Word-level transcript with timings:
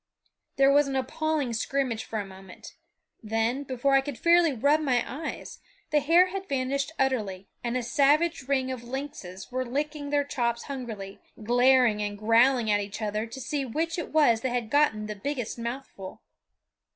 There 0.55 0.71
was 0.73 0.87
an 0.87 0.95
appalling 0.95 1.53
scrimmage 1.53 2.05
for 2.05 2.19
a 2.19 2.25
moment; 2.25 2.73
then, 3.21 3.61
before 3.61 3.93
I 3.93 4.01
could 4.01 4.17
fairly 4.17 4.51
rub 4.51 4.79
my 4.79 5.05
eyes, 5.07 5.59
the 5.91 5.99
hare 5.99 6.29
had 6.29 6.49
vanished 6.49 6.91
utterly, 6.97 7.49
and 7.63 7.77
a 7.77 7.83
savage 7.83 8.47
ring 8.47 8.71
of 8.71 8.83
lynxes 8.83 9.51
were 9.51 9.63
licking 9.63 10.09
their 10.09 10.23
chops 10.23 10.63
hungrily, 10.63 11.19
glaring 11.43 12.01
and 12.01 12.17
growling 12.17 12.71
at 12.71 12.81
each 12.81 12.99
other 12.99 13.27
to 13.27 13.39
see 13.39 13.63
which 13.63 13.99
it 13.99 14.11
was 14.11 14.41
that 14.41 14.49
had 14.49 14.71
gotten 14.71 15.05
the 15.05 15.13
biggest 15.15 15.59
mouthful. 15.59 16.23